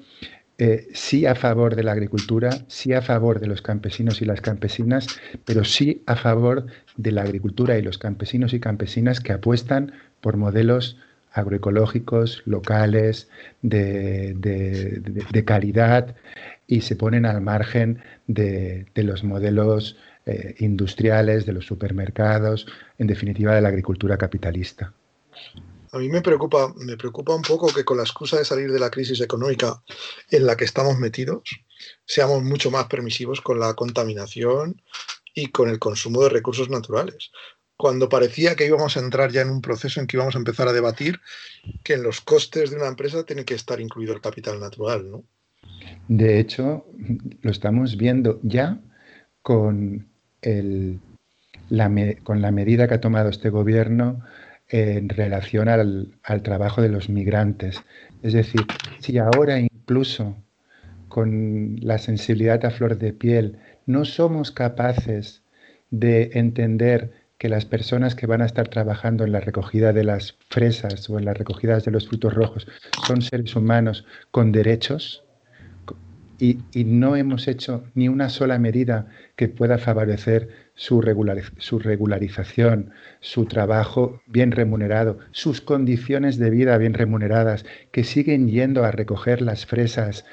[0.58, 4.42] eh, sí a favor de la agricultura, sí a favor de los campesinos y las
[4.42, 5.08] campesinas,
[5.46, 6.66] pero sí a favor
[6.98, 10.98] de la agricultura y los campesinos y campesinas que apuestan por modelos
[11.32, 13.30] agroecológicos, locales,
[13.62, 14.36] de,
[15.46, 16.16] calidad
[16.68, 22.68] y se ponen al margen de, los modelos eh, industriales, de los supermercados,
[23.00, 24.94] en definitiva de la agricultura capitalista.
[25.92, 28.80] A mí me preocupa, me preocupa un poco que con la excusa de salir de
[28.80, 29.82] la crisis económica
[30.30, 31.42] en la que estamos metidos,
[32.06, 34.80] seamos mucho más permisivos con la contaminación
[35.34, 37.32] y con el consumo de recursos naturales.
[37.76, 40.68] Cuando parecía que íbamos a entrar ya en un proceso en que íbamos a empezar
[40.68, 41.20] a debatir
[41.84, 45.24] que en los costes de una empresa tiene que estar incluido el capital natural, ¿no?
[46.10, 46.88] De hecho,
[47.44, 48.80] lo estamos viendo ya
[49.44, 50.08] con,
[51.70, 54.22] la, medida que ha tomado este gobierno
[54.70, 57.84] en relación al, trabajo de los migrantes.
[58.24, 58.62] Es decir,
[59.00, 60.36] si ahora incluso
[61.10, 65.44] con la sensibilidad a flor de piel no somos capaces
[65.92, 70.38] de entender que las personas que van a estar trabajando en la recogida de las
[70.50, 72.68] fresas o en las recogidas de los frutos rojos
[73.06, 75.24] son seres humanos con derechos
[76.40, 84.22] y, no hemos hecho ni una sola medida que pueda favorecer su, regularización, su trabajo
[84.26, 90.26] bien remunerado, sus condiciones de vida bien remuneradas, que siguen yendo a recoger las fresas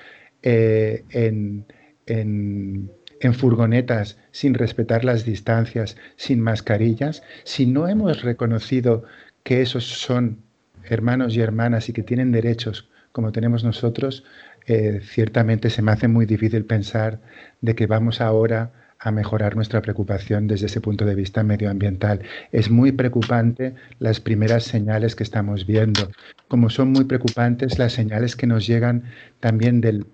[0.43, 1.67] eh, en,
[2.07, 9.03] en furgonetas sin respetar las distancias, sin mascarillas, si no hemos reconocido
[9.43, 10.39] que esos son
[10.85, 14.25] hermanos y hermanas y que tienen derechos como tenemos nosotros,
[14.67, 17.21] eh, ciertamente se me hace muy difícil pensar
[17.61, 22.23] de que vamos ahora a mejorar nuestra preocupación desde ese punto de vista medioambiental.
[22.53, 26.11] Es muy preocupante las primeras señales que estamos viendo,
[26.49, 29.05] como son muy preocupantes las señales que nos llegan
[29.41, 30.07] también del,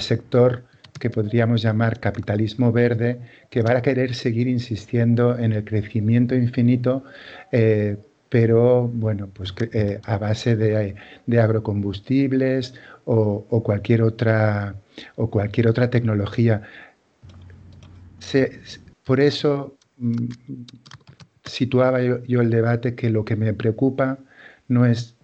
[0.00, 0.64] sector
[0.98, 7.04] que podríamos llamar capitalismo verde, que va a querer seguir insistiendo en el crecimiento infinito,
[7.52, 7.96] eh,
[8.28, 10.96] pero bueno, pues eh, a base de,
[11.38, 12.74] agrocombustibles
[13.08, 14.74] o, cualquier otra
[15.14, 16.62] o cualquier otra tecnología
[19.04, 20.26] por eso mm,
[21.44, 24.18] situaba yo, el debate que lo que me preocupa
[24.68, 25.16] no es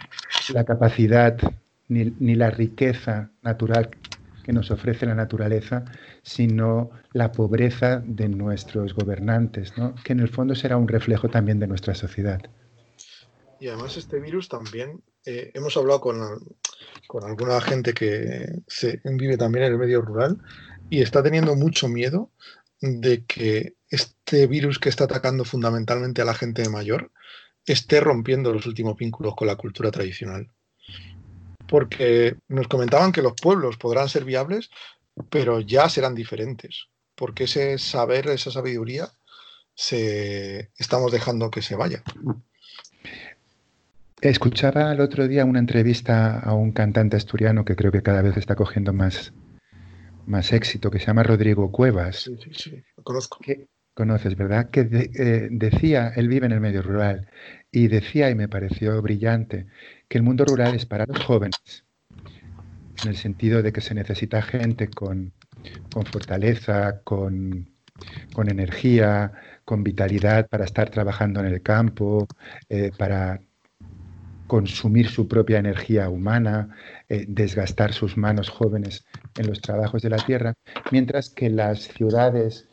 [0.52, 1.36] la capacidad
[1.88, 3.90] ni, la riqueza natural
[4.44, 5.84] que nos ofrece la naturaleza,
[6.22, 11.66] sino la pobreza de nuestros gobernantes, que en el fondo será un reflejo también de
[11.66, 12.40] nuestra sociedad.
[13.60, 16.16] Y además este virus también, eh, hemos hablado con,
[17.06, 20.38] con, alguna gente que se, vive también en el medio rural
[20.90, 22.30] y está teniendo mucho miedo
[22.80, 27.12] de que este virus que está atacando fundamentalmente a la gente mayor
[27.64, 30.50] esté rompiendo los últimos vínculos con la cultura tradicional.
[31.68, 34.70] Porque nos comentaban que los pueblos podrán ser viables,
[35.30, 39.08] pero ya serán diferentes, porque ese saber, esa sabiduría,
[39.74, 42.02] se, estamos dejando que se vaya.
[44.22, 48.36] Escuchaba el otro día una entrevista a un cantante asturiano que creo que cada vez
[48.36, 49.32] está cogiendo más,
[50.26, 52.20] más éxito, que se llama Rodrigo Cuevas.
[52.20, 53.38] Sí, sí, sí, lo conozco.
[53.42, 54.70] Que, conoces, ¿verdad?
[54.70, 57.28] Que eh, decía, él vive en el medio rural,
[57.72, 59.66] y decía, y me pareció brillante,
[60.06, 61.84] que el mundo rural es para los jóvenes,
[63.02, 65.32] en el sentido de que se necesita gente con,
[65.92, 67.68] con fortaleza, con,
[68.32, 69.32] con energía,
[69.64, 72.28] con vitalidad para estar trabajando en el campo,
[72.68, 73.40] eh, para
[74.46, 76.76] consumir su propia energía humana,
[77.08, 79.04] eh, desgastar sus manos jóvenes
[79.36, 80.54] en los trabajos de la tierra,
[80.90, 82.68] mientras que las ciudades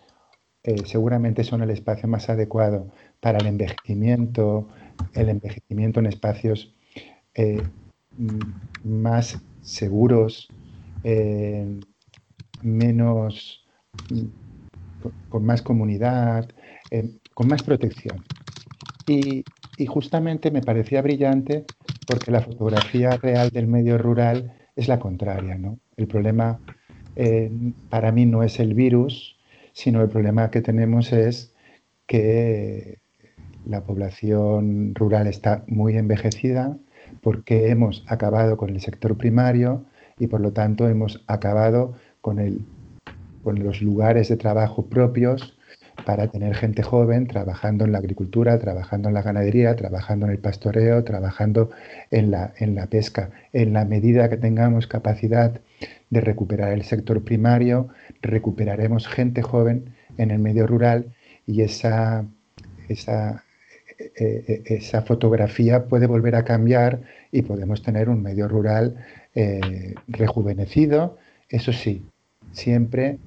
[0.63, 4.67] eh, seguramente son el espacio más adecuado para el envejecimiento,
[5.13, 6.73] el envejecimiento en espacios
[8.83, 10.49] más seguros,
[12.61, 13.65] menos
[15.29, 16.49] con más comunidad,
[16.91, 18.23] eh, con más protección.
[19.09, 19.43] Y,
[19.87, 21.65] justamente me parecía brillante
[22.05, 25.57] porque la fotografía real del medio rural es la contraria.
[25.57, 25.79] ¿no?
[25.95, 26.59] El problema
[27.15, 27.49] eh,
[27.89, 29.37] para mí no es el virus,
[29.71, 31.53] sino el problema que tenemos es
[32.05, 32.99] que
[33.65, 36.77] la población rural está muy envejecida
[37.21, 39.85] porque hemos acabado con el sector primario
[40.19, 42.65] y por lo tanto hemos acabado con el
[43.43, 45.57] con los lugares de trabajo propios
[46.05, 50.39] para tener gente joven trabajando en la agricultura, trabajando en la ganadería, trabajando en el
[50.39, 51.69] pastoreo, trabajando
[52.11, 53.31] en la, en la pesca.
[53.53, 55.59] En la medida que tengamos capacidad
[56.09, 57.89] de recuperar el sector primario,
[58.21, 61.13] recuperaremos gente joven en el medio rural
[61.45, 62.25] y esa,
[62.87, 63.43] esa,
[63.97, 68.95] e, e, esa fotografía puede volver a cambiar y podemos tener un medio rural
[69.35, 71.17] eh, rejuvenecido,
[71.49, 72.03] eso sí,
[72.51, 73.19] siempre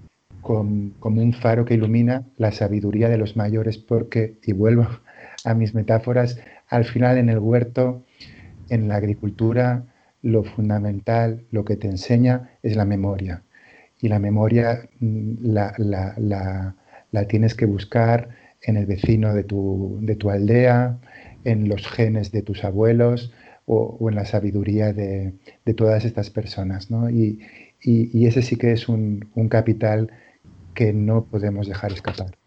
[0.43, 4.87] como un faro que ilumina la sabiduría de los mayores, porque, y vuelvo
[5.45, 8.03] a mis metáforas, al final en el huerto,
[8.69, 9.85] en la agricultura,
[10.23, 13.43] lo fundamental, lo que te enseña es la memoria.
[14.01, 16.75] Y la memoria mm, la,
[17.29, 18.31] tienes que buscar
[18.63, 20.99] en el vecino de tu, de tu, aldea,
[21.45, 23.33] en los genes de tus abuelos
[23.67, 25.35] o, en la sabiduría de,
[25.77, 26.89] todas estas personas.
[27.11, 27.41] Y,
[28.27, 30.11] ese sí que es un, un capital
[30.75, 32.39] que no podemos dejar escapar.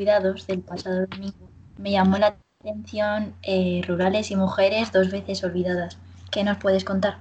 [0.00, 5.98] Cuidados del pasado domingo, me llamó la atención eh, rurales y mujeres dos veces olvidadas.
[6.32, 7.18] ¿Qué nos puedes contar?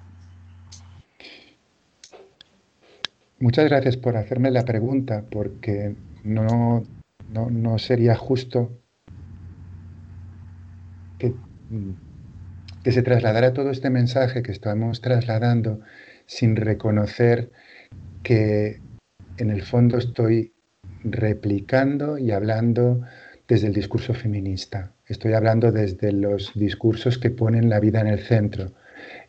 [3.42, 6.86] Muchas gracias por hacerme la pregunta, porque no,
[7.80, 8.72] sería justo
[11.18, 11.34] que,
[12.86, 15.82] que, se trasladara todo este mensaje que estamos trasladando
[16.28, 17.52] sin reconocer
[18.24, 18.80] que
[19.36, 20.54] en el fondo estoy
[21.04, 23.02] replicando y hablando
[23.48, 24.92] desde el discurso feminista.
[25.08, 28.72] Estoy hablando desde los discursos que ponen la vida en el centro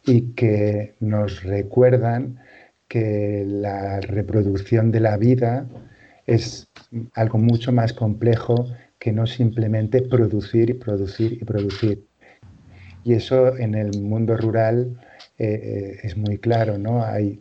[0.05, 2.39] y que nos recuerdan
[2.89, 5.67] que la reproducción de la vida
[6.27, 6.69] es
[7.15, 8.67] algo mucho más complejo
[8.99, 12.07] que no simplemente producir y producir y producir.
[13.05, 15.01] Y eso en el mundo rural
[15.39, 17.03] eh, eh, es muy claro, ¿no?
[17.03, 17.41] Hay,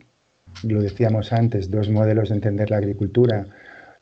[0.62, 3.46] lo decíamos antes, dos modelos de entender la agricultura.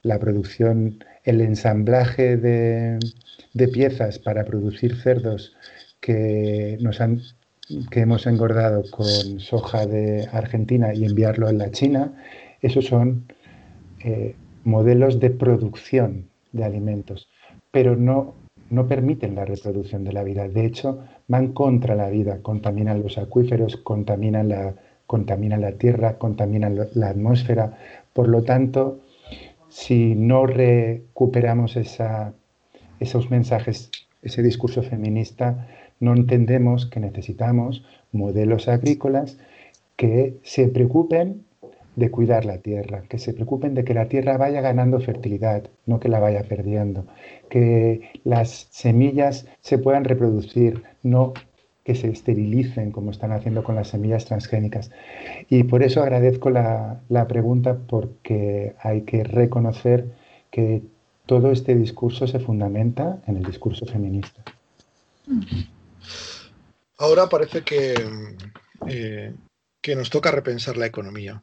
[0.03, 2.99] La producción, el ensamblaje de,
[3.73, 5.57] piezas para producir cerdos
[6.01, 7.21] que nos han
[7.91, 12.15] que hemos engordado con soja de Argentina y enviarlo a la China,
[12.63, 13.27] esos son
[14.05, 14.35] eh,
[14.65, 17.29] modelos de producción de alimentos,
[17.71, 18.35] pero no,
[18.71, 20.49] no permiten la reproducción de la vida.
[20.49, 24.75] De hecho, van contra la vida, contaminan los acuíferos, contaminan la,
[25.07, 27.77] contaminan la tierra, contaminan la atmósfera.
[28.13, 29.01] Por lo tanto,
[29.79, 35.69] si no recuperamos esos mensajes, ese discurso feminista,
[36.01, 39.39] no entendemos que necesitamos modelos agrícolas
[39.95, 41.45] que se preocupen
[41.95, 46.01] de cuidar la tierra, que se preocupen de que la tierra vaya ganando fertilidad, no
[46.01, 47.07] que la vaya perdiendo,
[47.49, 51.35] que las semillas se puedan reproducir, no
[51.89, 54.91] que se esterilicen como están haciendo con las semillas transgénicas.
[55.49, 60.05] Y por eso agradezco la, pregunta porque hay que reconocer
[60.51, 60.83] que
[61.25, 64.45] todo este discurso se fundamenta en el discurso feminista.
[66.99, 67.95] Ahora parece que,
[68.87, 69.33] eh,
[69.81, 71.43] que nos toca repensar la economía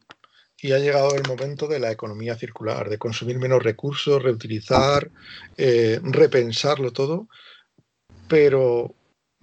[0.61, 5.09] y ha llegado el momento de la economía circular, de consumir menos recursos, reutilizar,
[5.57, 7.29] eh, repensarlo todo,
[8.27, 8.93] pero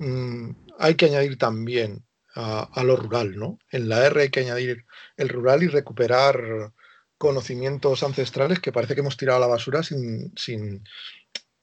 [0.02, 3.58] mm, hay que añadir también a, lo rural, ¿no?
[3.70, 4.86] En la R hay que añadir
[5.16, 6.72] el rural y recuperar
[7.18, 10.82] conocimientos ancestrales que parece que hemos tirado a la basura sin, sin,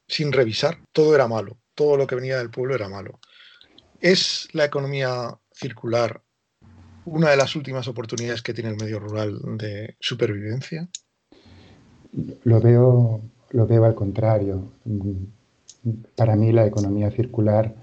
[0.08, 0.80] sin revisar.
[0.92, 3.20] Todo era malo, todo lo que venía del pueblo era malo.
[4.00, 6.22] ¿Es la economía circular
[7.06, 10.88] una de las últimas oportunidades que tiene el medio rural de supervivencia?
[12.44, 14.72] Lo veo, lo veo al contrario.
[16.16, 17.74] Para mí la economía circular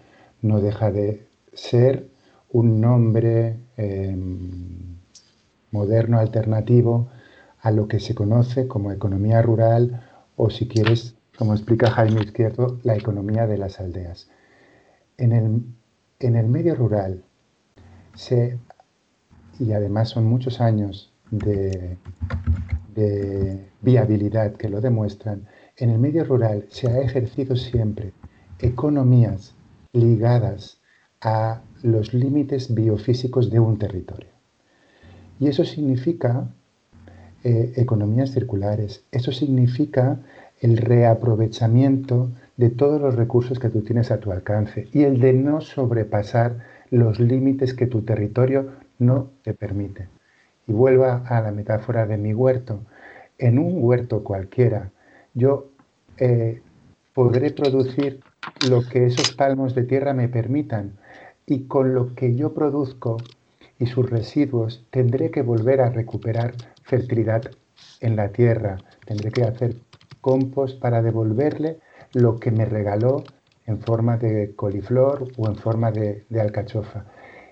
[0.46, 2.08] no deja de ser
[2.50, 4.96] un nombre em,
[5.70, 7.08] moderno alternativo
[7.60, 10.02] a lo que se conoce como economía rural
[10.36, 14.28] o si quieres, como explica Jaime Izquierdo, la economía de las aldeas.
[15.18, 15.62] En el,
[16.20, 17.24] en el medio rural
[18.14, 18.58] se
[19.58, 21.96] y además son muchos años de,
[23.82, 28.12] viabilidad que lo demuestran, en el medio rural se ha ejercido siempre
[28.58, 29.54] economías
[29.96, 30.78] ligadas
[31.20, 34.30] a los límites biofísicos de un territorio.
[35.40, 36.48] Y eso significa
[37.44, 40.18] eh, economías circulares, eso significa
[40.60, 45.32] el reaprovechamiento de todos los recursos que tú tienes a tu alcance y el de
[45.32, 46.56] no sobrepasar
[46.90, 50.08] los límites que tu territorio no te permite.
[50.66, 52.80] Y vuelva a la metáfora de mi huerto.
[53.38, 54.90] En un huerto cualquiera,
[55.34, 55.68] yo
[56.18, 56.62] eh,
[57.12, 58.20] podré producir
[58.60, 60.98] lo que esos palmos de tierra me permitan
[61.46, 63.16] y con lo que yo produzco
[63.78, 67.42] y sus residuos tendré que volver a recuperar fertilidad
[68.00, 69.76] en la tierra, tendré que hacer
[70.20, 71.78] compost para devolverle
[72.12, 73.24] lo que me regaló
[73.66, 77.04] en forma de coliflor o en forma de alcachofa.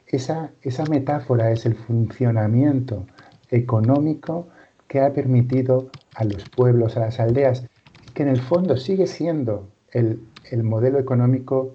[0.06, 0.52] Esa,
[0.88, 3.06] metáfora es el funcionamiento
[3.50, 4.48] económico
[4.86, 7.66] que ha permitido a los pueblos, a las aldeas,
[8.14, 10.20] que en el fondo sigue siendo el,
[10.50, 11.74] el modelo económico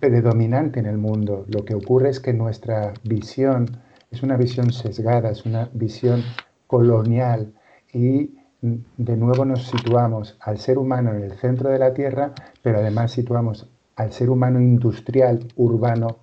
[0.00, 1.44] predominante en el mundo.
[1.48, 3.78] Lo que ocurre es que nuestra visión
[4.10, 6.22] es una visión sesgada, es una visión
[6.66, 7.52] colonial
[7.92, 12.78] y de nuevo nos situamos al ser humano en el centro de la Tierra, pero
[12.78, 16.18] además situamos al ser humano industrial, urbano,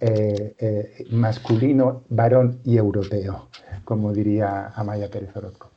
[0.00, 3.48] eh, eh, masculino, varón y europeo,
[3.84, 5.70] como diría Amaya Pérez Orozco.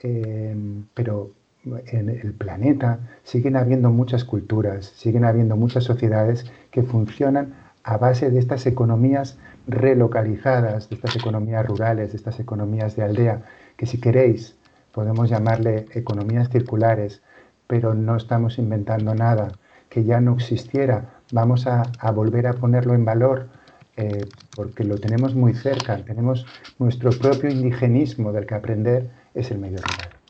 [0.00, 0.54] Eh,
[0.94, 1.30] pero
[1.64, 7.54] en el planeta siguen habiendo muchas culturas, siguen habiendo muchas sociedades que funcionan
[7.84, 13.42] a base de estas economías relocalizadas, de estas economías rurales, de estas economías de aldea,
[13.76, 14.56] que si queréis
[14.92, 17.22] podemos llamarle economías circulares,
[17.66, 19.52] pero no estamos inventando nada
[19.88, 21.14] que ya no existiera.
[21.32, 21.82] Vamos a,
[22.12, 23.48] volver a ponerlo en valor
[23.96, 26.46] eh, porque lo tenemos muy cerca, tenemos
[26.78, 30.21] nuestro propio indigenismo del que aprender es el medio rural.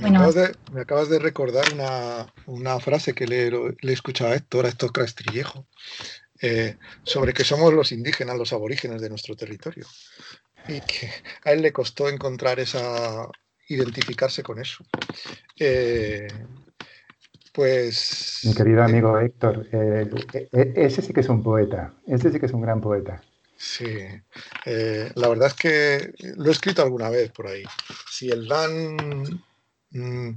[0.00, 1.64] Me, acabas de, recordar
[2.46, 5.66] una, frase que le, he escuchado a Héctor, a Héctor Castrillejo,
[6.40, 9.86] eh, sobre que somos los indígenas, los aborígenes de nuestro territorio.
[10.68, 11.10] Y que
[11.44, 13.28] a él le costó encontrar esa,
[13.68, 14.84] identificarse con eso.
[15.58, 16.28] Eh,
[17.52, 18.40] pues.
[18.44, 20.08] Mi querido amigo Héctor, eh,
[20.52, 23.22] eh, ese sí que es un poeta, ese sí que es un gran poeta.
[23.56, 23.84] Sí,
[24.64, 27.62] eh, la verdad es que lo he escrito alguna vez por ahí.
[28.10, 29.44] Si el DAN
[29.90, 30.30] mm,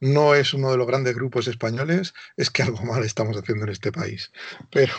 [0.00, 3.72] no es uno de los grandes grupos españoles, es que algo mal estamos haciendo en
[3.72, 4.32] este país.
[4.72, 4.92] Pero,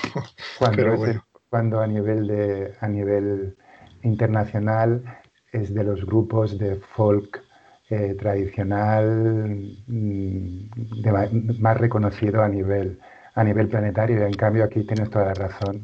[0.58, 1.26] cuando, bueno.
[1.50, 3.58] cuando a nivel de a nivel
[4.04, 5.04] internacional
[5.52, 7.44] es de los grupos de folk
[7.90, 13.00] eh, tradicional mm, más reconocido a nivel,
[13.36, 14.26] a nivel planetario.
[14.26, 15.84] En cambio, aquí tienes toda la razón.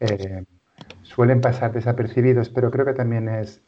[0.00, 0.44] Eh,
[1.02, 3.60] suelen pasar desapercibidos, pero creo que también es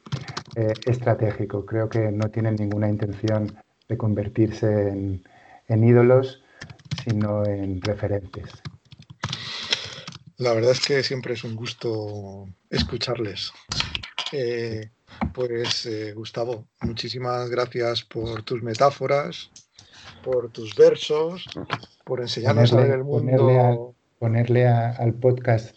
[0.56, 1.66] eh, estratégico.
[1.66, 3.54] Creo que no tienen ninguna intención
[3.88, 5.24] de convertirse en,
[5.68, 6.42] en ídolos,
[7.04, 8.50] sino en referentes.
[10.36, 13.52] La verdad es que siempre es un gusto escucharles.
[15.32, 19.50] Pues eh, Gustavo, muchísimas gracias por tus metáforas,
[20.24, 21.46] por tus versos,
[22.04, 23.94] por enseñarnos a ver el mundo.
[24.18, 25.74] Ponerle, al podcast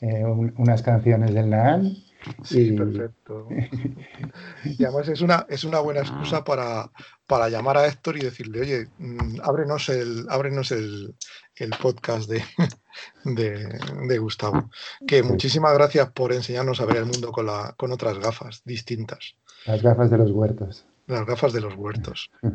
[0.00, 1.96] eh, unas canciones del Naan.
[2.44, 3.48] Sí, perfecto.
[4.78, 6.90] Y además es una, es una buena excusa para,
[7.26, 11.14] para llamar a Héctor y decirle, oye, mm, ábrenos el, ábrenos el,
[11.56, 12.42] el podcast de,
[13.24, 14.70] de, Gustavo.
[15.06, 19.34] Que muchísimas gracias por enseñarnos a ver el mundo con, la, con otras gafas distintas.
[19.66, 20.84] Las gafas de los huertos.
[21.06, 22.30] Las gafas de los huertos.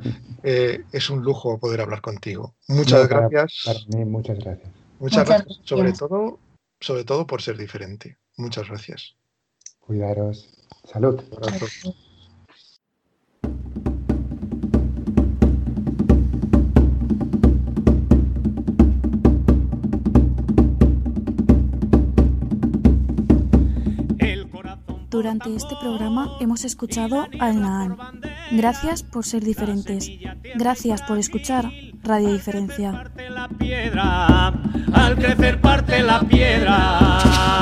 [0.48, 2.54] Eh, es un lujo poder hablar contigo.
[2.68, 3.64] Muchas gracias.
[3.66, 4.70] Para mí, muchas gracias.
[5.00, 5.60] Muchas, gracias.
[5.64, 6.40] Sobre todo,
[6.80, 8.20] sobre todo por ser diferente.
[8.38, 9.16] Muchas gracias.
[9.80, 10.56] Cuidaros.
[10.86, 11.20] Salud.
[25.10, 27.98] Durante este programa hemos escuchado al Naan.
[28.52, 30.12] Gracias por ser diferentes.
[30.56, 31.72] Gracias por escuchar
[32.04, 33.06] Radio Diferencia.
[34.94, 37.56] Al crecer parte la piedra.